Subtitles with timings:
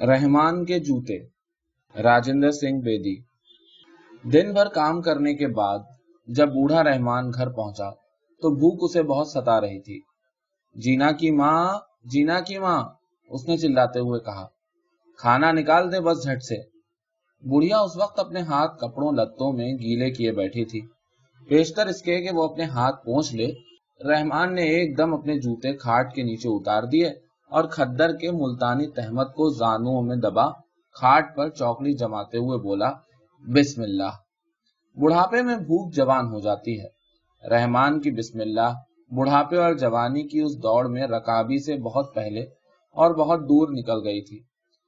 [0.00, 1.18] رحمان کے جوتے،
[2.02, 3.16] راجندر سنگھ بیدی۔
[4.22, 5.78] دن بھر کام کرنے کے بعد
[6.26, 7.90] جب بوڑھا رحمان گھر پہنچا
[8.42, 10.00] تو بھوک اسے بہت ستا رہی تھی۔
[10.74, 12.82] جینا کی ماں، جینا کی ماں،
[13.30, 14.46] اس نے چلاتے ہوئے کہا،
[15.18, 16.56] کھانا نکال دے بس جھٹ سے۔
[17.48, 20.80] بڑھیا اس وقت اپنے ہاتھ کپڑوں لتوں میں گیلے کیے بیٹھی تھی۔
[21.48, 23.52] پیشتر اس کے کہ وہ اپنے ہاتھ پہنچ لے۔
[24.04, 27.10] رحمان نے ایک دم اپنے جوتے کھاٹ کے نیچے اتار دیے۔
[27.52, 30.50] اور کھدر کے ملتانی تحمد کو زانوں میں دبا،
[30.92, 32.92] کھاٹ پر چوکلی جماتے ہوئے بولا،
[33.40, 34.12] بسم اللہ۔
[34.96, 36.88] بڑھاپے میں بھوک جوان ہو جاتی ہے۔
[37.48, 38.74] رحمان کی بسم اللہ۔
[39.10, 42.40] بڑھاپے اور جوانی کی اس دوڑ میں رکابی سے بہت پہلے
[42.92, 44.36] اور بہت دور نکل گئی تھی۔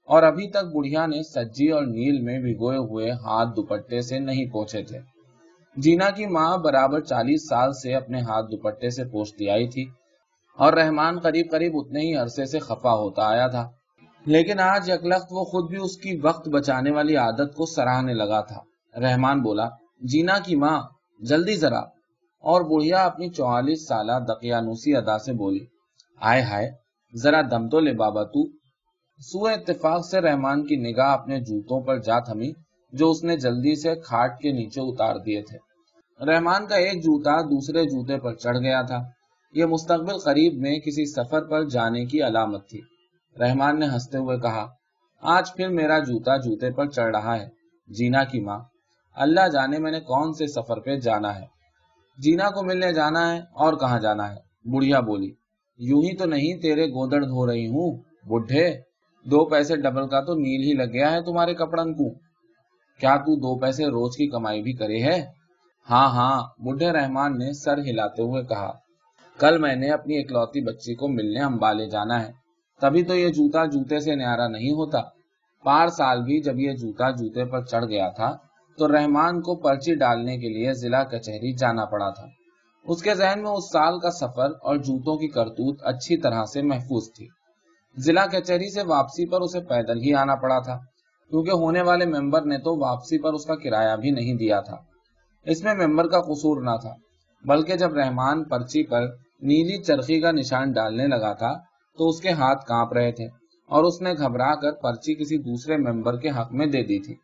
[0.04, 4.46] اور ابھی تک بڑھیا نے سجی اور نیل میں بھگوئے ہوئے ہاتھ دوپٹے سے نہیں
[4.46, 4.98] پوچھے تھے۔
[5.76, 9.84] جینا کی ماں برابر چالیس سال سے اپنے ہاتھ دوپٹے سے پوچھتی آئی تھی۔
[10.56, 13.70] اور رحمان قریب قریب اتنے ہی عرصے سے خفا ہوتا آیا تھا۔
[14.26, 18.40] لیکن آج یکلخت وہ خود بھی اس کی وقت بچانے والی عادت کو سراہنے لگا
[18.40, 18.60] تھا۔
[19.00, 19.68] رحمان بولا،
[20.00, 20.82] جینا کی ماں،
[21.20, 21.80] جلدی ذرا۔
[22.40, 25.66] اور بڑھیا اپنی چوالیس سالہ دقیانوسی ادا سے بولی،
[26.20, 26.70] آئے ہائے،
[27.22, 28.46] ذرا دم تو لے بابا تو۔
[29.18, 32.52] سو اتفاق سے رحمان کی نگاہ اپنے جوتوں پر جا تھمی،
[32.92, 35.58] جو اس نے جلدی سے کھاٹ کے نیچے اتار دیے تھے۔
[36.26, 38.98] رحمان کا ایک جوتا دوسرے جوتے پر چڑھ گیا تھا۔
[39.54, 42.80] یہ مستقبل قریب میں کسی سفر پر جانے کی علامت تھی۔
[43.40, 44.66] رحمان نے ہنستے ہوئے کہا،
[45.22, 47.48] آج پھر میرا جوتا جوتے پر چڑھ رہا ہے،
[47.88, 48.58] جینا کی ماں۔
[49.16, 51.46] اللہ جانے میں نے کون سے سفر پہ جانا ہے۔
[52.18, 55.32] جینا کو ملنے جانا ہے اور کہاں جانا ہے؟ بڑھیا بولی،
[55.78, 58.80] یوں ہی تو نہیں تیرے گودڑ دھو رہی ہوں، بڈھے۔
[59.24, 62.10] دو پیسے ڈبل کا تو نیل ہی لگ گیا ہے تمہارے کپڑن کو۔
[63.00, 65.26] کیا تو دو پیسے روز کی کمائی بھی کرے ہے؟
[65.90, 68.83] ہاں ہاں بڈھے رحمان نے سر ہلاتے ہوئے کہا
[69.38, 72.32] کل میں نے اپنی اکلوتی بچی کو ملنے امبالے جانا ہے۔
[72.80, 75.00] تبھی تو یہ جوتا جوتے سے نیارا نہیں ہوتا۔
[75.64, 78.36] پار سال بھی جب یہ جوتا جوتے پر چڑھ گیا تھا،
[78.78, 82.26] تو رحمان کو پرچی ڈالنے کے لیے ضلع کچہری جانا پڑا تھا۔
[82.84, 86.62] اس کے ذہن میں اس سال کا سفر اور جوتوں کی کرتوت اچھی طرح سے
[86.62, 87.28] محفوظ تھی۔
[87.96, 90.78] ضلع کچہری سے واپسی پر اسے پیدل ہی آنا پڑا تھا،
[91.30, 94.76] کیونکہ ہونے والے ممبر نے تو واپسی پر اس کا کرایہ بھی نہیں دیا تھا۔
[95.44, 96.94] اس میں ممبر کا قصور نہ تھا،
[97.44, 99.06] بلکہ جب رحمان پرچی پر
[99.42, 101.52] نیلی چرخی کا نشان ڈالنے لگا تھا
[101.98, 103.24] تو اس کے ہاتھ کانپ رہے تھے
[103.68, 107.14] اور اس نے گھبرا کر پرچی کسی دوسرے ممبر کے حق میں دے دی تھی۔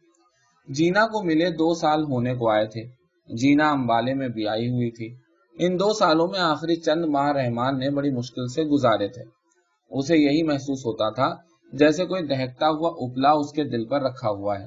[0.69, 2.83] جینا کو ملے دو سال ہونے کو آئے تھے۔
[3.29, 5.15] جینا امبالے میں بھی آئی ہوئی تھی۔
[5.59, 9.23] ان دو سالوں میں آخری چند ماہ رحمان نے بڑی مشکل سے گزارے تھے۔
[9.91, 11.35] اسے یہی محسوس ہوتا تھا
[11.73, 14.67] جیسے کوئی دہتا ہوا اپلا اس کے دل پر رکھا ہوا ہے۔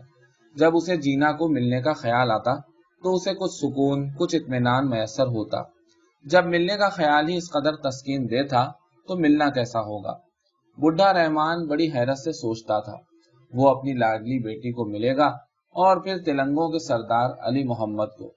[0.56, 2.56] جب اسے جینا کو ملنے کا خیال آتا
[3.04, 5.73] تو اسے کچھ سکون، کچھ اطمینان میسر ہوتا۔
[6.24, 8.72] جب ملنے کا خیال ہی اس قدر تسکین دے تھا،
[9.08, 10.14] تو ملنا کیسا ہوگا؟
[10.78, 12.96] بڈھا رحمان بڑی حیرت سے سوچتا تھا۔
[13.54, 15.26] وہ اپنی لاڈلی بیٹی کو ملے گا
[15.76, 18.34] اور پھر تلنگوں کے سردار علی محمد کو۔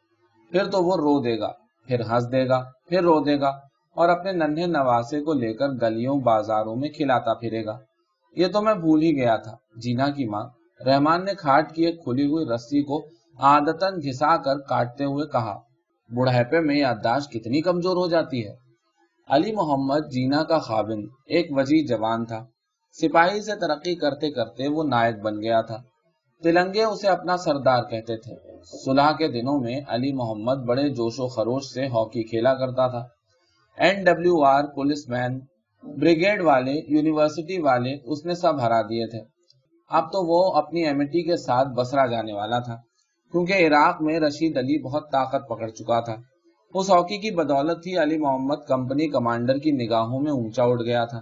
[0.52, 1.52] پھر تو وہ رو دے گا،
[1.86, 3.48] پھر ہنس دے گا، پھر رو دے گا
[3.96, 7.78] اور اپنے ننھے نواسے کو لے کر گلیوں بازاروں میں کھلاتا پھرے گا۔
[8.36, 10.44] یہ تو میں بھول ہی گیا تھا، جینا کی ماں۔
[10.86, 13.06] رحمان نے کھاٹ کی ایک کھلی ہوئی رسی کو
[13.38, 15.58] عادتن گھسا کر کاٹتے ہوئے کہا
[16.14, 18.54] بڑھاپے میں یادداشت کتنی کمزور ہو جاتی ہے۔
[19.28, 22.46] علی محمد جینا کا خابن ایک وجی جوان تھا۔
[22.92, 25.76] سپاہی سے ترقی کرتے کرتے وہ نائب بن گیا تھا۔
[26.42, 28.34] تلنگے اسے اپنا سردار کہتے تھے۔
[28.64, 33.06] صلح کے دنوں میں علی محمد بڑے جوش و خروش سے ہاکی کھیلا کرتا تھا۔
[33.78, 35.40] N W R police man
[35.82, 39.20] brigade والے، یونیورسٹی والے اس نے سب ہرا دیے تھے۔
[39.90, 42.85] اب تو وہ اپنی ایمٹی کے ساتھ بسرا جانے والا تھا۔
[43.32, 46.16] کیونکہ عراق میں رشید علی بہت طاقت پکڑ چکا تھا۔
[46.74, 51.04] اس ہاکی کی بدولت ہی علی محمد کمپنی کمانڈر کی نگاہوں میں اونچا اٹھ گیا
[51.04, 51.20] تھا۔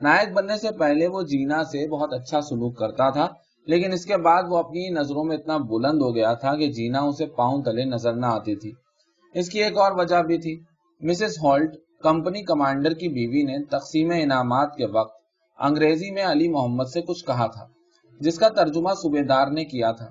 [0.00, 3.28] نائک بننے سے پہلے وہ جینا سے بہت اچھا سلوک کرتا تھا،
[3.66, 7.00] لیکن اس کے بعد وہ اپنی نظروں میں اتنا بلند ہو گیا تھا کہ جینا
[7.00, 8.72] اسے پاؤں تلے نظر نہ آتی تھی۔
[9.34, 10.60] اس کی ایک اور وجہ بھی تھی۔
[11.00, 15.14] مسز ہالٹ، کمپنی کمانڈر کی بیوی نے تقسیم انعامات کے وقت
[15.58, 17.66] انگریزی میں علی محمد سے کچھ کہا تھا،
[18.20, 20.06] جس کا ترجمہ صوبے دار نے کیا تھا۔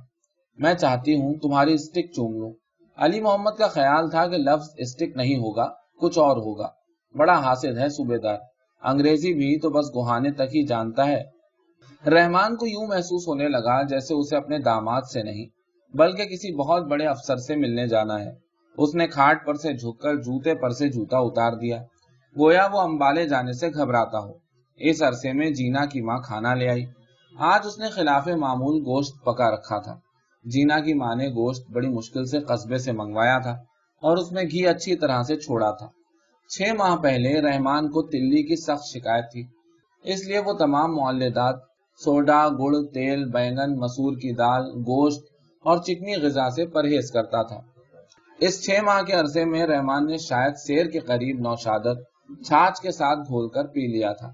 [0.61, 2.53] میں چاہتی ہوں تمہاری اسٹک چوم لوں۔
[2.97, 6.69] علی محمد کا خیال تھا کہ لفظ اسٹک نہیں ہوگا، کچھ اور ہوگا۔
[7.15, 8.37] بڑا حاصل ہے صوبے دار
[8.83, 11.23] انگریزی بھی تو بس گہانے تک ہی جانتا ہے۔
[12.09, 15.45] رحمان کو یوں محسوس ہونے لگا جیسے اسے اپنے داماد سے نہیں،
[15.97, 18.31] بلکہ کسی بہت بڑے افسر سے ملنے جانا ہے۔
[18.77, 21.83] اس نے کھاٹ پر سے جھک کر جوتے پر سے جوتا اتار دیا۔
[22.39, 24.31] گویا وہ امبالے جانے سے گھبراتا ہو۔
[24.77, 26.85] اس عرصے میں جینا کی ماں کھانا لے آئی۔
[27.39, 29.99] آج اس نے خلاف معمول گوشت پکا رکھا تھا۔
[30.43, 33.51] جینا کی ماں نے گوشت بڑی مشکل سے قصبے سے منگوایا تھا
[34.01, 35.87] اور اس میں گھی اچھی طرح سے چھوڑا تھا۔
[36.49, 39.43] چھ ماہ پہلے رحمان کو تلی کی سخت شکایت تھی۔
[40.03, 41.55] اس لیے وہ تمام معلدات،
[42.03, 45.25] سوڈا، گڑ، تیل، بینگن، مسور کی دال، گوشت
[45.63, 47.59] اور چکنی غذا سے پرہیز کرتا تھا۔
[48.39, 51.97] اس چھ ماہ کے عرصے میں رحمان نے شاید سیر کے قریب نوشادت
[52.45, 54.29] چھاچ کے ساتھ گھول کر پی لیا تھا۔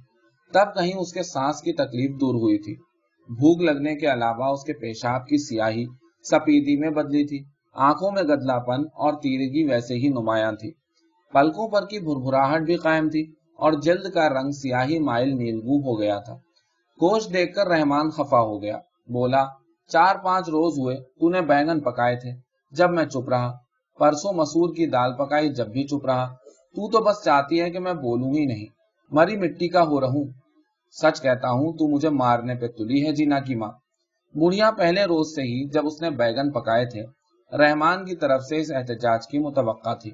[0.54, 2.87] تب کہیں اس کے سانس کی تکلیف دور ہوئی تھی۔
[3.30, 5.86] بھوک لگنے کے علاوہ اس کے پیشاب کی سیاہی
[6.24, 7.44] سپیدی میں بدلی تھی۔
[7.74, 10.72] آنکھوں میں گدلا پن اور تیرگی ویسے ہی نمایاں تھی۔
[11.34, 13.22] پلکوں پر کی بھربھراہٹ بھی قائم تھی
[13.58, 16.34] اور جلد کا رنگ سیاہی مائل نیلگو ہو گیا تھا۔
[17.02, 18.78] گوشت دیکھ کر رحمان خفا ہو گیا۔
[19.10, 19.46] بولا،
[19.88, 22.32] چار پانچ روز ہوئے، تو نے بینگن پکائے تھے۔
[22.72, 23.54] جب میں چپ رہا،
[24.00, 26.26] پرسوں مسور کی دال پکائی جب بھی چپ رہا،
[26.76, 28.66] تو تو بس چاہتی ہے کہ میں بولوں ہی نہیں۔
[29.12, 30.26] مری مٹی کا ہو رہوں۔
[31.02, 33.72] سچ کہتا ہوں، تو مجھے مارنے پہ تلی ہے جینا کی ماں۔
[34.36, 37.04] بڑھیا پہلے روز سے ہی جب اس نے بیگن پکائے تھے،
[37.58, 40.12] رحمان کی طرف سے اس احتجاج کی متوقع تھی۔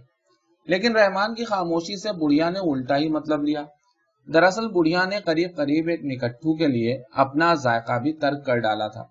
[0.67, 3.63] لیکن رحمان کی خاموشی سے بڑھیا نے الٹا ہی مطلب لیا۔
[4.33, 8.87] دراصل بڑھیا نے قریب قریب ایک نکٹھو کے لیے اپنا ذائقہ بھی ترک کر ڈالا
[8.87, 9.03] تھا۔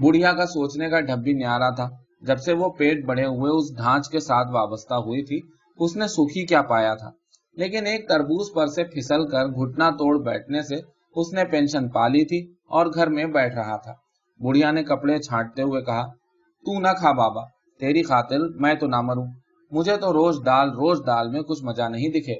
[0.00, 1.88] بڑھیا کا سوچنے کا ڈھب بھی نیارا تھا۔
[2.22, 5.40] جب سے وہ پیٹ بڑھے ہوئے اس ڈھانچ کے ساتھ وابستہ ہوئی تھی،
[5.78, 7.10] اس نے سکھی کیا پایا تھا۔
[7.60, 10.76] لیکن ایک تربوز پر سے پھسل کر گھٹنا توڑ بیٹھنے سے
[11.16, 13.92] اس نے پینشن پا لی تھی اور گھر میں بیٹھ رہا تھا۔
[14.40, 16.06] بڑھیا نے کپڑے چھانٹتے ہوئے کہا،
[16.66, 17.44] تو نہ کھا بابا،
[17.80, 19.26] تیری خاطر میں تو نہ مروں
[19.72, 22.34] مجھے تو روز دال روز دال میں کچھ مزہ نہیں دکھے۔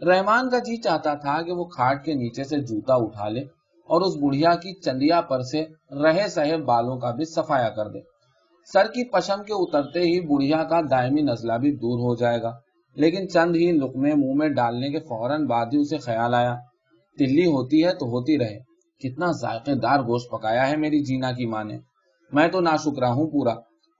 [0.00, 3.40] رحمان کا جی چاہتا تھا کہ وہ کھاٹ کے نیچے سے جوتا اٹھا لے
[3.88, 5.64] اور اس بڑھیا کی چندیا پر سے
[6.02, 7.98] رہے سہے بالوں کا بھی صفایا کر دے۔
[8.72, 12.50] سر کی پشم کے اترتے ہی بڑھیا کا دائمی نزلہ بھی دور ہو جائے گا۔
[12.98, 16.56] لیکن چند ہی لقمے منہ میں ڈالنے کے فوراً بعد ہی اسے خیال آیا۔
[17.18, 18.58] تلی ہوتی ہے تو ہوتی رہے۔
[18.98, 21.78] کتنا ذائقے دار گوشت پکایا ہے میری جینا کی ماں نے۔
[22.32, 23.52] میں تو ناشکرا ہوں پورا۔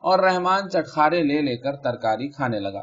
[0.02, 2.82] اور رحمان چٹخارے لے لے کر ترکاری کھانے لگا۔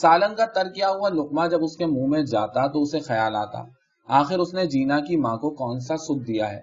[0.00, 3.36] سالن کا تر کیا ہوا لقمہ جب اس کے منہ میں جاتا تو اسے خیال
[3.36, 3.62] آتا۔
[4.08, 6.60] آخر اس نے جینا کی ماں کو کون سا سکھ دیا ہے؟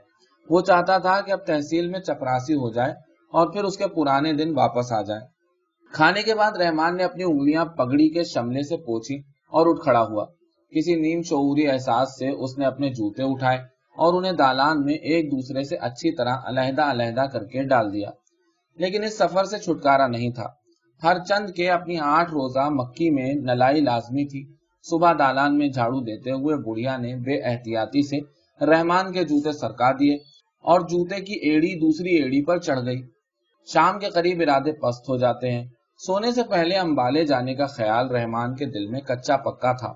[0.50, 2.92] وہ چاہتا تھا کہ اب تحصیل میں چپراسی ہو جائے
[3.31, 5.32] اور پھر اس کے پرانے دن واپس آ جائے۔
[5.94, 9.16] کھانے کے بعد رحمان نے اپنی انگلیاں پگڑی کے شملے سے پوچھی
[9.51, 10.25] اور اٹھ کھڑا ہوا۔
[10.72, 13.57] کسی نیم شعوری احساس سے اس نے اپنے جوتے اٹھائے
[13.98, 18.10] اور انہیں دالان میں ایک دوسرے سے اچھی طرح علیحدہ علیحدہ کر کے ڈال دیا۔
[18.78, 20.48] لیکن اس سفر سے چھٹکارا نہیں تھا۔
[21.04, 24.56] ہر چند کے اپنی آٹھ روزہ مکی میں نلائی لازمی تھی۔
[24.90, 28.19] صبح دالان میں جھاڑو دیتے ہوئے بڑھیا نے بے احتیاطی سے
[28.66, 30.16] رحمان کے جوتے سرکا دیے
[30.63, 33.01] اور جوتے کی ایڑی دوسری ایڑی پر چڑھ گئی۔
[33.74, 35.66] شام کے قریب ارادے پست ہو جاتے ہیں۔
[36.06, 39.94] سونے سے پہلے امبالے جانے کا خیال رحمان کے دل میں کچا پکا تھا۔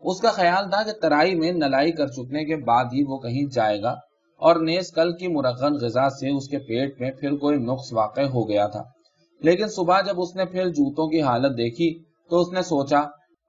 [0.00, 3.54] اس کا خیال تھا کہ ترائی میں نلائی کر چکنے کے بعد ہی وہ کہیں
[3.54, 3.90] جائے گا
[4.38, 8.20] اور نیز کل کی مرغن غذا سے اس کے پیٹ میں پھر کوئی نقص واقع
[8.20, 8.82] ہو گیا تھا۔
[9.40, 11.98] لیکن صبح جب اس نے پھر جوتوں کی حالت دیکھی
[12.30, 13.02] تو اس نے سوچا،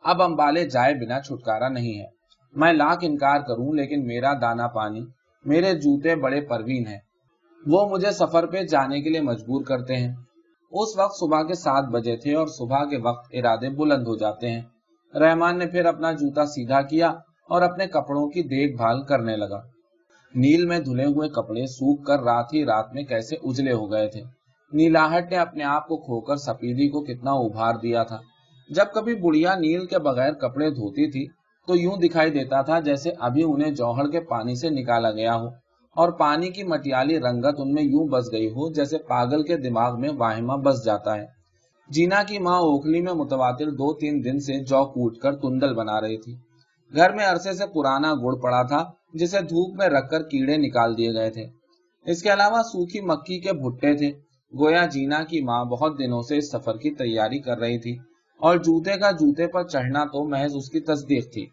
[0.03, 2.05] اب امبالے جائے بنا چھٹکارا نہیں ہے۔
[2.53, 5.01] میں لاکھ انکار کروں، لیکن میرا دانا پانی،
[5.45, 6.99] میرے جوتے بڑے پروین ہیں۔
[7.67, 10.15] وہ مجھے سفر پہ جانے کے لیے مجبور کرتے ہیں۔
[10.77, 14.51] اس وقت صبح کے سات بجے تھے اور صبح کے وقت ارادے بلند ہو جاتے
[14.51, 14.61] ہیں۔
[15.17, 17.07] رحمان نے پھر اپنا جوتا سیدھا کیا
[17.49, 19.61] اور اپنے کپڑوں کی دیکھ بھال کرنے لگا۔
[20.35, 24.07] نیل میں دھلے ہوئے کپڑے سوکھ کر رات ہی رات میں کیسے اجلے ہو گئے
[24.07, 24.21] تھے۔
[24.73, 28.17] نیلاہٹ نے اپنے آپ کو کھو کر سپیدی کو کتنا ابھار دیا تھا۔
[28.69, 31.27] جب کبھی بڑھیا نیل کے بغیر کپڑے دھوتی تھی
[31.67, 35.64] تو یوں دکھائی دیتا تھا جیسے ابھی انہیں جوہر کے پانی سے نکالا گیا ہو۔
[35.95, 39.99] اور پانی کی مٹیالی رنگت ان میں یوں بس گئی ہو جیسے پاگل کے دماغ
[39.99, 41.25] میں واہمہ بس جاتا ہے۔
[41.89, 46.01] جینا کی ماں اوکھلی میں متواتر دو تین دن سے جو کوٹ کر تندل بنا
[46.01, 46.35] رہی تھی۔
[46.95, 48.83] گھر میں عرصے سے پرانا گڑ پڑا تھا
[49.13, 51.45] جسے دھوپ میں رکھ کر کیڑے نکال دیے گئے تھے۔
[52.05, 54.11] اس کے علاوہ سوکھی مکی کے بھٹے تھے۔
[54.53, 57.97] گویا جینا کی ماں بہت دنوں سے اس سفر کی تیاری کر رہی تھی
[58.41, 61.45] اور جوتے کا جوتے پر چڑھنا تو محض اس کی تصدیق تھی۔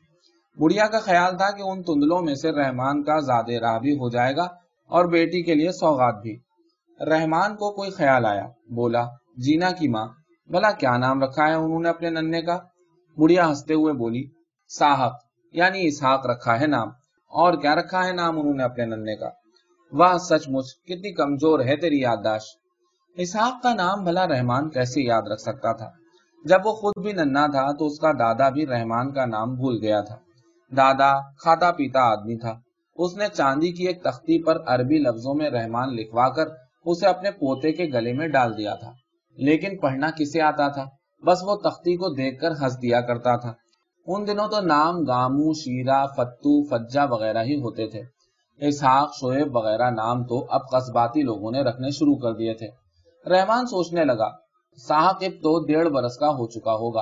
[0.58, 4.08] بڑھیا کا خیال تھا کہ ان تندلوں میں سے رحمان کا زیادہ راہ بھی ہو
[4.08, 4.42] جائے گا
[4.90, 6.36] اور بیٹی کے لیے سوغات بھی۔
[7.00, 9.04] رحمان کو کوئی خیال آیا؟ بولا،
[9.36, 10.06] جینا کی ماں
[10.50, 12.58] بلا کیا نام رکھا ہے انہوں نے اپنے ننے کا؟
[13.18, 14.24] بڑھیا ہنستے ہوئے بولی،
[14.78, 15.12] صاحب
[15.52, 16.88] یعنی اسحاق رکھا ہے نام،
[17.32, 19.28] اور کیا رکھا ہے نام انہوں نے اپنے ننے کا؟
[19.92, 22.58] واہ، سچ مچ، کتنی کمزور ہے تیری یادداشت۔
[23.16, 25.90] اسحاق کا نام بھلا رحمان کیسے یاد رکھ سکتا تھا؟
[26.44, 29.78] جب وہ خود بھی ننا تھا تو اس کا دادا بھی رحمان کا نام بھول
[29.82, 30.16] گیا تھا۔
[30.76, 32.60] دادا کھاتا پیتا آدمی تھا۔
[32.96, 36.44] اس نے چاندی کی ایک تختی پر عربی لفظوں میں رحمان لکھوا کر
[36.84, 38.92] اسے اپنے پوتے کے گلے میں ڈال دیا تھا۔
[39.36, 40.84] لیکن پڑھنا کسے آتا تھا؟
[41.26, 43.52] بس وہ تختی کو دیکھ کر ہنس دیا کرتا تھا۔
[44.06, 48.02] ان دنوں تو نام گامو، شیرا، فتو فجا وغیرہ ہی ہوتے تھے۔
[48.68, 52.68] اسحاق، شعیب وغیرہ نام تو اب قصباتی لوگوں نے رکھنے شروع کر دیے تھے۔
[53.30, 54.30] رحمان سوچنے لگا
[54.88, 57.00] صاحب اب تو ڈیڑھ برس کا ہو چکا ہوگا۔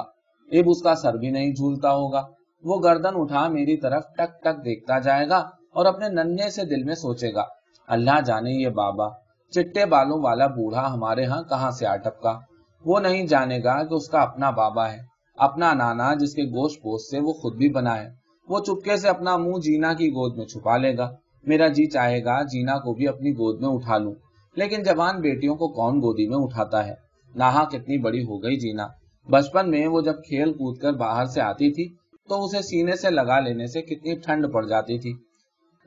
[0.53, 2.23] اب اس کا سر بھی نہیں جھولتا ہوگا۔
[2.65, 5.39] وہ گردن اٹھا میری طرف ٹک ٹک دیکھتا جائے گا
[5.73, 7.45] اور اپنے ننھے سے دل میں سوچے گا،
[7.89, 9.09] اللہ جانے یہ بابا،
[9.51, 12.39] چٹے بالوں والا بوڑھا ہمارے ہاں کہاں سے آٹپکا
[12.85, 14.99] وہ نہیں جانے گا کہ اس کا اپنا بابا ہے،
[15.39, 18.09] اپنا نانا جس کے گوشت پوش سے وہ خود بھی بنا ہے۔
[18.49, 21.11] وہ چپکے سے اپنا منہ جینا کی گود میں چھپا لے گا۔
[21.45, 24.15] میرا جی چاہے گا جینا کو بھی اپنی گود میں اٹھا لوں۔
[24.57, 26.95] لیکن جوان بیٹیوں کو کون گودی میں اٹھاتا ہے؟
[27.35, 28.87] نہا کتنی بڑی ہو گئی جینا۔
[29.29, 32.00] بچپن میں وہ جب کھیل کود کر باہر سے آتی تھی
[32.31, 35.13] تو اسے سینے سے لگا لینے سے کتنی ٹھنڈ پڑ جاتی تھی۔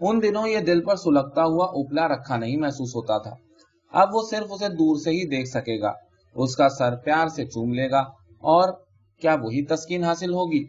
[0.01, 3.35] ان دنوں یہ دل پر سلگتا ہوا اپلا رکھا نہیں محسوس ہوتا تھا۔
[3.93, 5.91] اب وہ صرف اسے دور سے ہی دیکھ سکے گا۔
[6.35, 8.00] اس کا سر پیار سے چوم لے گا
[8.43, 8.73] اور
[9.21, 10.63] کیا وہی تسکین حاصل ہوگی؟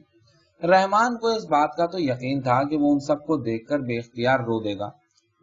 [0.62, 3.78] رحمان کو اس بات کا تو یقین تھا کہ وہ ان سب کو دیکھ کر
[3.78, 4.90] بے اختیار رو دے گا۔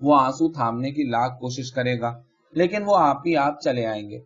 [0.01, 2.13] وہ آنسو تھامنے کی لاکھ کوشش کرے گا،
[2.53, 4.19] لیکن وہ آپ ہی آپ چلے آئیں گے۔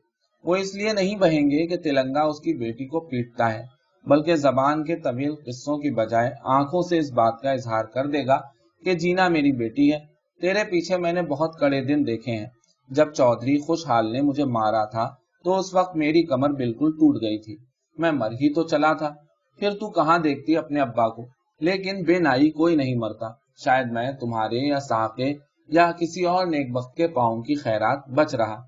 [0.43, 3.74] وہ اس لیے نہیں بہیں گے کہ تلنگا اس کی بیٹی کو پیٹتا ہے۔
[4.07, 8.27] بلکہ زبان کے طویل قصوں کی بجائے آنکھوں سے اس بات کا اظہار کر دے
[8.27, 8.41] گا
[8.83, 9.99] کہ جینا میری بیٹی ہے،
[10.41, 12.45] تیرے پیچھے میں نے بہت کڑے دن دیکھے ہیں۔
[12.89, 15.09] جب چودھری خوشحال نے مجھے مارا تھا
[15.43, 17.57] تو اس وقت میری کمر بالکل ٹوٹ گئی تھی۔
[17.97, 19.13] میں مر ہی تو چلا تھا۔
[19.59, 21.25] پھر تو کہاں دیکھتی اپنے ابا کو؟
[21.59, 23.27] لیکن بے نائی کوئی نہیں مرتا۔
[23.65, 25.33] شاید میں تمہارے یا ساقے
[25.67, 28.61] یا کسی اور نیک بخت کے پاؤں کی خیرات بچ رہا۔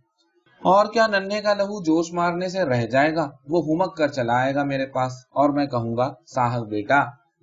[0.64, 4.34] اور کیا ننھے کا لہو جوش مارنے سے رہ جائے گا؟ وہ ہمک کر چلا
[4.34, 7.00] آئے گا میرے پاس۔ اور میں کہوں گا ساہک بیٹا،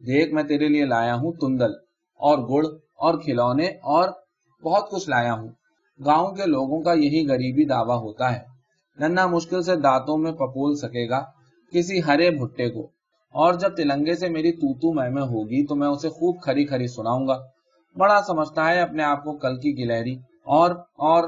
[0.07, 1.73] دیکھ میں تیرے لیے لایا ہوں تندل
[2.19, 2.67] اور گڑ
[2.97, 4.09] اور کھلونے اور
[4.65, 5.49] بہت کچھ لایا ہوں۔
[6.07, 8.41] گاؤں کے لوگوں کا یہی غریبی دعویٰ ہوتا ہے۔
[8.99, 11.25] ننا مشکل سے دانتوں میں پپول سکے گا
[11.73, 12.83] کسی ہرے بھٹے کو۔
[13.33, 17.29] اور جب تلنگے سے میری توتو میں ہوگی تو میں اسے خوب کھری کھری سناؤں
[17.29, 17.39] گا۔
[17.97, 21.25] بڑا سمجھتا ہے اپنے آپ کو کل کی گلہری اور اور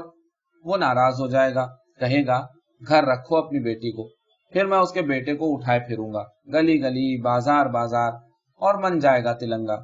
[0.65, 1.67] وہ ناراض ہو جائے گا۔
[1.99, 2.45] کہے گا،
[2.87, 4.07] گھر رکھو اپنی بیٹی کو۔
[4.53, 6.23] پھر میں اس کے بیٹے کو اٹھائے پھروں گا۔
[6.53, 8.11] گلی گلی، بازار بازار،
[8.55, 9.75] اور من جائے گا تلنگا۔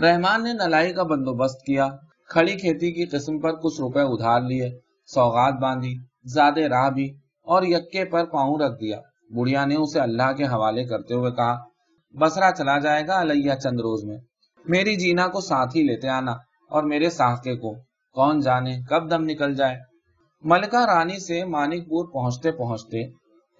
[0.00, 1.88] رحمان نے نلائی کا بندوبست کیا۔
[2.28, 4.70] کھڑی کھیتی کی قسم پر کچھ روپے ادھار لیے،
[5.06, 9.00] سوغات باندھی، زیادہ راہ بھی، اور یکے پر پاؤں رکھ دیا۔
[9.36, 11.58] بڑھیا نے اسے اللہ کے حوالے کرتے ہوئے کہا،
[12.20, 14.18] بسرا چلا جائے گا علیہ چند روز میں۔
[14.64, 16.32] میری جینا کو ساتھ ہی لیتے آنا،
[16.70, 17.74] اور میرے ساحقے کو۔
[18.12, 19.89] کون جانے، کب دم نکل جائے؟
[20.44, 23.06] ملکہ رانی سے مانک پور پہنچتے پہنچتے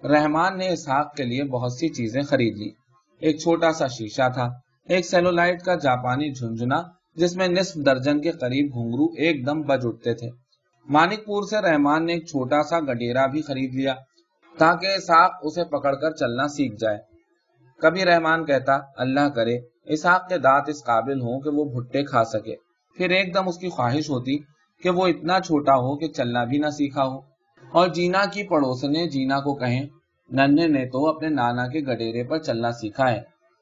[0.03, 2.69] رحمان نے اسحاق کے لیے بہت سی چیزیں خرید لی
[3.19, 4.49] ایک چھوٹا سا شیشہ تھا،
[4.87, 6.81] ایک سیلولائٹ کا جاپانی جھنجنا
[7.15, 10.29] جس میں نصف درجن کے قریب گھنگرو ایک دم بج اٹھتے تھے۔
[10.89, 13.93] مانک پور سے رحمان نے ایک چھوٹا سا گڈیرا بھی خرید لیا
[14.57, 16.97] تاکہ اسحاق اسے پکڑ کر چلنا سیکھ جائے۔
[17.79, 22.23] کبھی رحمان کہتا، اللہ کرے، اسحاق کے دانت اس قابل ہوں کہ وہ بھٹے کھا
[22.23, 22.55] سکے۔
[22.97, 24.37] پھر ایک دم اس کی خواہش ہوتی
[24.83, 27.17] کہ وہ اتنا چھوٹا ہو کہ چلنا بھی نہ سیکھا ہو۔
[27.71, 29.87] اور جینا کی پڑوسنے جینا کو کہیں
[30.29, 33.17] ننے نے تو اپنے نانا کے گڈیرے پر چلنا سیکھا ہے۔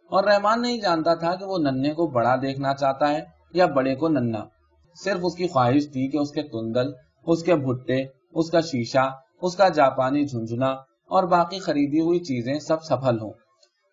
[0.09, 3.19] اور رحمان نہیں جانتا تھا کہ وہ ننے کو بڑا دیکھنا چاہتا ہے
[3.53, 4.45] یا بڑے کو ننا
[5.03, 6.91] صرف اس کی خواہش تھی کہ اس کے تندل،
[7.27, 9.11] اس کے بھٹے، اس کا شیشہ،
[9.41, 10.67] اس کا جاپانی جھنجھنا
[11.09, 13.31] اور باقی خریدی ہوئی چیزیں سب سفل ہوں۔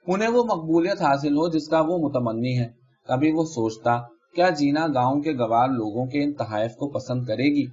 [0.07, 2.69] انہیں وہ مقبولیت حاصل ہو جس کا وہ متمنی ہے۔
[3.09, 7.45] کبھی وہ سوچتا کیا جینا گاؤں کے گوار لوگوں کے ان تحائف کو پسند کرے
[7.45, 7.67] گی؟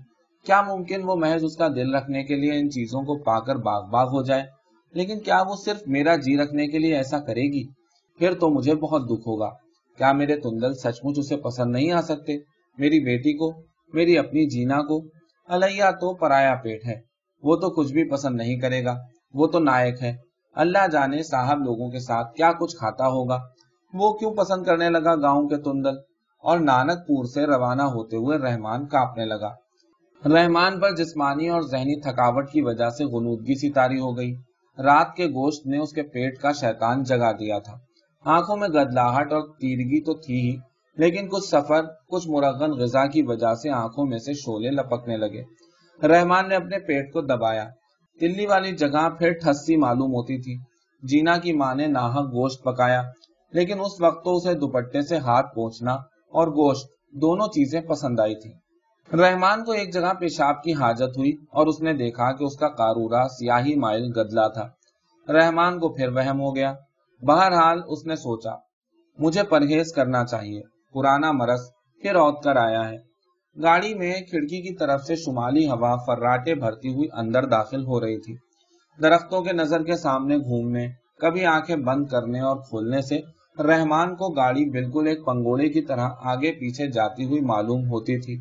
[0.46, 3.55] کیا ممکن وہ محض اس کا دل رکھنے کے لیے ان چیزوں کو پا کر
[3.55, 4.43] باغ باغ ہو جائے؟
[4.93, 7.63] لیکن کیا وہ صرف میرا جی رکھنے کے لیے ایسا کرے گی؟
[8.20, 9.50] پھر تو مجھے بہت دکھ ہوگا۔
[9.98, 12.38] کیا میرے تندل سچ مچ اسے پسند نہیں آ سکتے؟
[12.77, 13.53] میری بیٹی کو،
[13.93, 15.05] میری اپنی جینا کو۔
[15.48, 17.01] الیا تو پرایا پیٹ ہے۔
[17.43, 18.98] وہ تو کچھ بھی پسند نہیں کرے گا۔
[19.34, 20.15] وہ تو نائک ہے۔
[20.55, 23.39] اللہ جانے صاحب لوگوں کے ساتھ کیا کچھ کھاتا ہوگا۔
[23.93, 26.12] وہ کیوں پسند کرنے لگا گاؤں کے تندل؟
[26.43, 29.51] اور نانک پور سے روانہ ہوتے ہوئے رحمان کاپنے لگا۔
[30.25, 34.35] رحمان پر جسمانی اور ذہنی تھکاوٹ کی وجہ سے غنودگی سی تاری ہو گئی۔
[34.79, 37.73] رات کے گوشت نے اس کے پیٹ کا شیطان جگا دیا تھا۔
[38.25, 40.55] آنکھوں میں گدلاہٹ اور تیرگی تو تھی ہی،
[40.97, 45.43] لیکن کچھ سفر، کچھ مرغن غذا کی وجہ سے آنکھوں میں سے شولے لپکنے لگے۔
[46.07, 47.65] رحمان نے اپنے پیٹ کو دبایا۔
[48.19, 50.57] تلی والی جگہ پھر ٹھسی معلوم ہوتی تھی۔
[51.03, 53.01] جینا کی ماں نے ناہک گوشت پکایا،
[53.53, 55.97] لیکن اس وقت تو اسے دوپٹے سے ہاتھ پہنچنا
[56.33, 58.51] اور گوشت، دونوں چیزیں پسند آئی تھی
[59.17, 62.67] رحمان کو ایک جگہ پیشاب کی حاجت ہوئی اور اس نے دیکھا کہ اس کا
[62.67, 64.67] کارورا سیاہی مائل گدلا تھا۔
[65.33, 66.73] رحمان کو پھر وہم ہو گیا۔
[67.21, 68.51] بہرحال اس نے سوچا،
[69.19, 70.61] مجھے پرہیز کرنا چاہیے۔
[70.93, 71.61] پرانا مرض
[72.01, 72.97] پھر اوت کر آیا ہے۔
[73.63, 78.19] گاڑی میں کھڑکی کی طرف سے شمالی ہوا فراٹے بھرتی ہوئی اندر داخل ہو رہی
[78.19, 78.35] تھی۔
[79.01, 80.87] درختوں کے نظر کے سامنے گھومنے،
[81.19, 83.19] کبھی آنکھیں بند کرنے اور کھولنے سے
[83.60, 88.38] رحمان کو گاڑی بالکل ایک پنگوڑے کی طرح آگے پیچھے جاتی ہوئی معلوم ہوتی تھی۔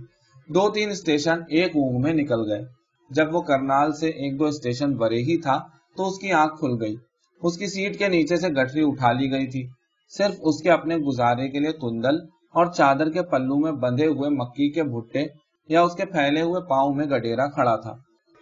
[0.49, 2.63] دو تین اسٹیشن ایک اونگ میں نکل گئے۔
[3.11, 5.59] جب وہ کرنال سے ایک دو اسٹیشن برے ہی تھا
[5.97, 6.95] تو اس کی آنکھ کھل گئی۔
[7.43, 9.67] اس کی سیٹ کے نیچے سے گٹری اٹھا لی گئی تھی۔
[10.19, 12.17] صرف اس کے اپنے گزارے کے لیے تندل
[12.55, 15.25] اور چادر کے پلو میں بندھے ہوئے مکی کے بھٹے
[15.69, 17.95] یا اس کے پھیلے ہوئے پاؤں میں گڈیرا کھڑا تھا۔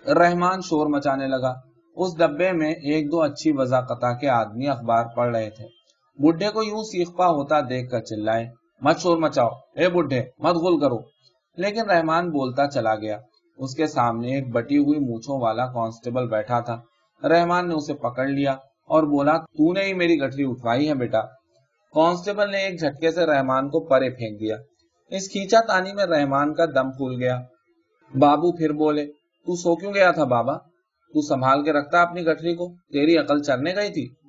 [0.07, 1.55] رحمان شور مچانے لگا۔
[1.97, 5.80] اس ڈبے میں ایک دو اچھی وضاقتہ کے آدمی اخبار پڑھ رہے تھے۔
[6.21, 8.49] بڈھے کو یوں سیخپا ہوتا دیکھ کر چلائے،
[8.81, 10.99] مت شور مچاؤ، اے بڈھے، مت گل کرو۔
[11.57, 13.19] لیکن رحمان بولتا چلا گیا۔
[13.59, 16.81] اس کے سامنے ایک بٹی ہوئی مونچھوں والا کانسٹیبل بیٹھا تھا۔
[17.29, 18.53] رحمان نے اسے پکڑ لیا
[18.89, 21.21] اور بولا، تو نے ہی میری گٹری اٹھوائی ہے بیٹا۔
[21.95, 24.57] کانسٹیبل نے ایک جھٹکے سے رحمان کو پرے پھینک دیا۔
[25.11, 27.41] اس کھینچا تانی میں رحمان کا دم پھول گیا۔
[28.19, 29.07] بابو پھر بولے،
[29.47, 30.57] تو سو کیوں گیا تھا بابا؟
[31.13, 34.20] تو سنبھال کے رکھتا اپنی گٹری کو؟ تیری عقل چرنے گئی تھی؟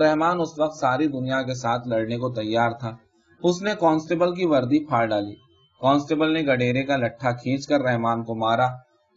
[0.00, 2.96] رحمان اس وقت ساری دنیا کے ساتھ لڑنے کو تیار تھا۔
[3.42, 5.34] اس نے کانسٹیبل کی وردی پھاڑ ڈالی۔
[5.80, 8.66] کانسٹیبل نے گڈیرے کا لٹھا کھینچ کر رحمان کو مارا۔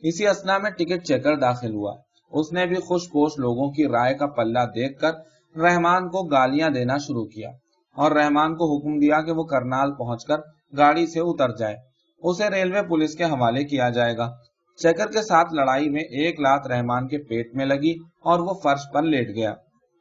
[0.03, 1.95] اسی اسنا میں ٹکٹ چیکر داخل ہوا۔
[2.31, 5.11] اس نے بھی خوش پوش لوگوں کی رائے کا پلہ دیکھ کر
[5.59, 7.49] رحمان کو گالیاں دینا شروع کیا
[7.95, 10.37] اور رحمان کو حکم دیا کہ وہ کرنال پہنچ کر
[10.77, 11.75] گاڑی سے اتر جائے۔
[12.19, 14.29] اسے ریلوے پولیس کے حوالے کیا جائے گا۔
[14.77, 18.81] چیکر کے ساتھ لڑائی میں ایک لات رحمان کے پیٹ میں لگی اور وہ فرش
[18.93, 19.53] پر لیٹ گیا۔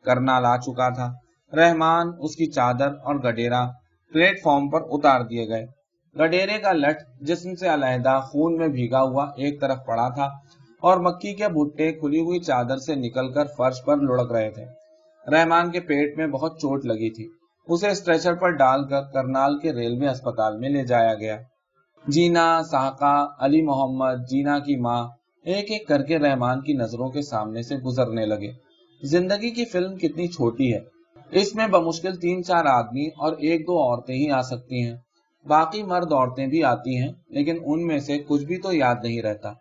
[0.05, 1.13] کرنال آ چکا تھا۔
[1.53, 3.67] رحمان اس کی چادر اور گڈیرا
[4.13, 5.67] پلیٹ فارم پر اتار دیے گئے۔
[6.21, 10.25] گڈیرے کا لٹ جسم سے علیحدہ خون میں بھیگا ہوا ایک طرف پڑا تھا
[10.81, 14.65] اور مکی کے بھٹے کھلی ہوئی چادر سے نکل کر فرش پر لڑک رہے تھے۔
[15.31, 17.29] رحمان کے پیٹ میں بہت چوٹ لگی تھی۔
[17.69, 21.37] اسے اسٹریچر پر ڈال کر کرنال کے ریلوے اسپتال میں لے جایا گیا۔
[22.07, 25.09] جینا ساکا علی محمد، جینا کی ماں
[25.45, 28.70] ایک ایک کر کے رحمان کی نظروں کے سامنے سے گزرنے لگے۔
[29.03, 30.79] زندگی کی فلم کتنی چھوٹی ہے۔
[31.31, 34.97] اس میں بمشکل تین چار آدمی اور ایک دو عورتیں ہی آ سکتی ہیں۔
[35.47, 39.23] باقی مرد عورتیں بھی آتی ہیں، لیکن ان میں سے کچھ بھی تو یاد نہیں
[39.23, 39.53] رہتا۔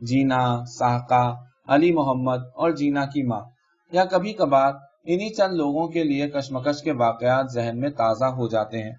[0.00, 1.34] جینا ساہکا
[1.68, 3.40] علی محمد اور جینا کی ماں۔
[3.92, 4.72] یا کبھی کبھار
[5.04, 8.92] انہی چند لوگوں کے لیے کشمکش کے واقعات ذہن میں تازہ ہو جاتے ہیں۔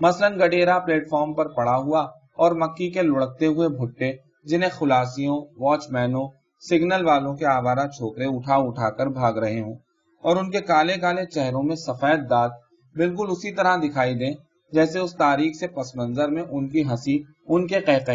[0.00, 2.00] مثلا گڈیرا پلیٹ فارم پر پڑا ہوا
[2.36, 4.12] اور مکی کے لڑکتے ہوئے بھٹے
[4.44, 6.28] جنہیں خلاصیوں واچ مینوں
[6.68, 9.74] سگنل والوں کے آوارہ چھوکرے اٹھا اٹھا کر بھاگ رہے ہوں
[10.22, 12.52] اور ان کے کالے کالے چہروں میں سفید دانت
[12.96, 14.34] بالکل اسی طرح دکھائی دیں
[14.72, 18.12] جیسے اس تاریخ سے پس منظر میں ان کی ہنسی ان کے قہقہ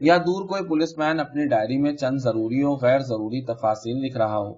[0.00, 4.16] یا دور کوئی پولیس مین اپنی ڈائری میں چند ضروری و غیر ضروری تفاصیل لکھ
[4.16, 4.54] رہا ہو۔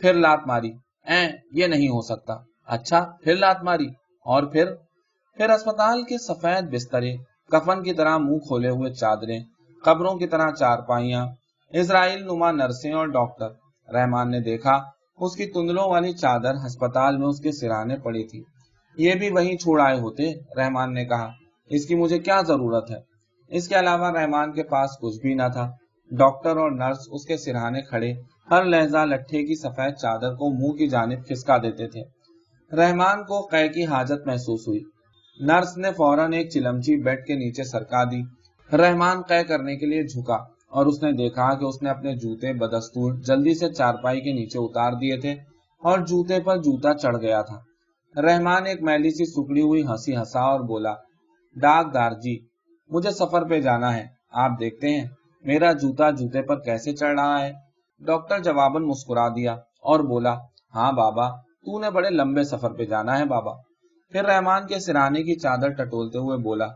[0.00, 0.72] پھر لات ماری۔
[1.06, 2.34] این یہ نہیں ہو سکتا۔
[2.66, 3.86] اچھا پھر لات ماری۔
[4.24, 4.74] اور پھر؟
[5.36, 7.16] پھر اسپتال کے سفید بسترے،
[7.52, 9.40] کفن کی طرح منہ کھولے ہوئے چادریں،
[9.84, 11.26] قبروں کی طرح چار پائیاں
[11.72, 13.48] اسرائیل نما نرسیں اور ڈاکٹر
[13.94, 14.80] رحمان نے دیکھا،
[15.18, 18.42] اس کی تندلوں والی چادر ہسپتال میں اس کے سرانے پڑی تھی۔
[18.96, 21.30] یہ بھی وہی چھوڑ آئے ہوتے، رحمان نے کہا۔
[21.66, 22.96] اس کی مجھے کیا ضرورت ہے؟
[23.48, 25.70] اس کے علاوہ رحمان کے پاس کچھ بھی نہ تھا۔
[26.10, 28.12] ڈاکٹر اور نرس اس کے سرہانے کھڑے،
[28.50, 32.02] ہر لہجہ لٹھے کی سفید چادر کو منہ کی جانب کھسکا دیتے تھے۔
[32.76, 34.80] رحمان کو قے کی حاجت محسوس ہوئی۔
[35.40, 38.22] نرس نے فوراً ایک چلمچی بیڈ کے نیچے سرکا دی۔
[38.76, 42.52] رحمان قے کرنے کے لیے جھکا۔ اور اس نے دیکھا کہ اس نے اپنے جوتے
[42.52, 45.32] بدستور جلدی سے چارپائی کے نیچے اتار دیے تھے
[45.82, 47.58] اور جوتے پر جوتا چڑھ گیا تھا۔
[48.14, 50.94] رحمان ایک میلی سی سکڑی ہوئی ہنسی ہنسا اور بولا،
[51.56, 52.38] ڈاک دار جی
[52.90, 55.06] مجھے سفر پہ جانا ہے۔ آپ دیکھتے ہیں،
[55.44, 57.52] میرا جوتا جوتے پر کیسے چڑھ رہا ہے؟
[58.00, 60.34] ڈاکٹر جواباً مسکرا دیا اور بولا
[60.74, 61.28] ہاں بابا،
[61.64, 63.52] تو نے بڑے لمبے سفر پہ جانا ہے بابا۔
[64.12, 66.66] پھر رحمان کے سرانے کی چادر ٹٹولتے ہوئے بولا،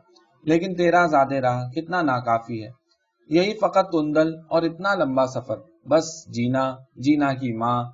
[0.44, 2.81] لیکن تیرا زیادہ راہ کتنا ناکافی ہے۔
[3.28, 5.56] یہی فقط تندل اور اتنا لمبا سفر،
[5.88, 7.84] بس جینا جینا کی ماں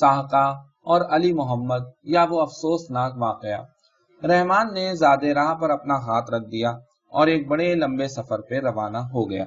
[0.00, 0.46] ساہکا
[0.84, 3.62] اور علی محمد، یا وہ افسوسناک واقعہ۔
[4.26, 6.70] رحمان نے زیادہ راہ پر اپنا ہاتھ رکھ دیا
[7.10, 9.44] اور ایک بڑے لمبے سفر پہ روانہ ہو گیا۔